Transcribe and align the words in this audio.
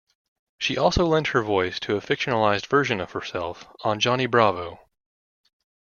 She 0.57 0.79
also 0.79 1.05
lent 1.05 1.27
her 1.27 1.43
voice 1.43 1.79
to 1.81 1.95
a 1.95 2.01
fictionalized 2.01 2.65
version 2.65 2.99
of 2.99 3.11
herself 3.11 3.65
on 3.81 3.99
"Johnny 3.99 4.25
Bravo". 4.25 4.79